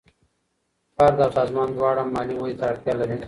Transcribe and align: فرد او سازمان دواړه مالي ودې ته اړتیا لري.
فرد 0.95 1.17
او 1.25 1.31
سازمان 1.37 1.69
دواړه 1.75 2.03
مالي 2.13 2.35
ودې 2.37 2.55
ته 2.59 2.65
اړتیا 2.71 2.93
لري. 2.99 3.17